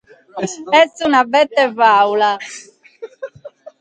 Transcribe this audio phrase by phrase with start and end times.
[0.77, 2.31] Est una bete fàula!